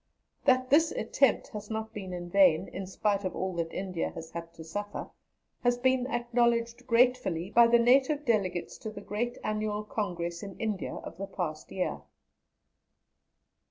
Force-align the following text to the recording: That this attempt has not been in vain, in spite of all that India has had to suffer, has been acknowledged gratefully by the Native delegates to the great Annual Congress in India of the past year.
That 0.45 0.71
this 0.71 0.91
attempt 0.91 1.49
has 1.49 1.69
not 1.69 1.93
been 1.93 2.11
in 2.11 2.27
vain, 2.27 2.69
in 2.69 2.87
spite 2.87 3.23
of 3.23 3.35
all 3.35 3.53
that 3.57 3.71
India 3.71 4.09
has 4.15 4.31
had 4.31 4.51
to 4.55 4.63
suffer, 4.63 5.11
has 5.63 5.77
been 5.77 6.07
acknowledged 6.07 6.87
gratefully 6.87 7.51
by 7.51 7.67
the 7.67 7.77
Native 7.77 8.25
delegates 8.25 8.79
to 8.79 8.89
the 8.89 9.01
great 9.01 9.37
Annual 9.43 9.83
Congress 9.83 10.41
in 10.41 10.59
India 10.59 10.95
of 10.95 11.19
the 11.19 11.27
past 11.27 11.71
year. 11.71 12.01